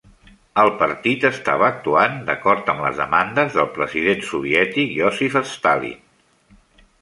El 0.59 0.69
partit 0.77 1.25
estava 1.29 1.67
actuant 1.67 2.15
d'acord 2.29 2.71
amb 2.73 2.85
les 2.85 2.97
demandes 3.03 3.59
del 3.59 3.69
president 3.77 4.25
soviètic 4.31 4.97
Iósif 4.97 5.39
Stalin. 5.53 6.03